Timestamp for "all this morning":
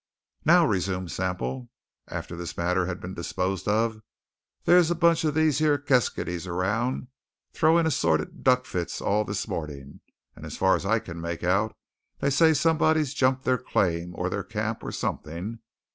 8.99-9.99